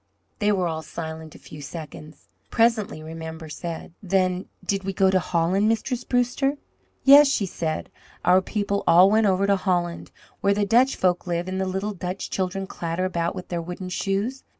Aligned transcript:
They 0.39 0.51
were 0.51 0.67
all 0.67 0.81
silent 0.81 1.35
a 1.35 1.37
few 1.37 1.61
seconds. 1.61 2.25
Presently 2.49 3.03
Remember 3.03 3.49
said: 3.49 3.93
"Then 4.01 4.47
did 4.65 4.83
ye 4.83 4.93
go 4.93 5.11
to 5.11 5.19
Holland, 5.19 5.69
Mistress 5.69 6.03
Brewster?" 6.05 6.57
"Yes," 7.03 7.27
she 7.27 7.45
said. 7.45 7.91
"Our 8.25 8.41
people 8.41 8.83
all 8.87 9.11
went 9.11 9.27
over 9.27 9.45
to 9.45 9.55
Holland, 9.55 10.09
where 10.39 10.55
the 10.55 10.65
Dutch 10.65 10.95
folk 10.95 11.27
live 11.27 11.47
and 11.47 11.61
the 11.61 11.67
little 11.67 11.93
Dutch 11.93 12.31
children 12.31 12.65
clatter 12.65 13.05
about 13.05 13.35
with 13.35 13.49
their 13.49 13.61
wooden 13.61 13.89
shoes. 13.89 14.43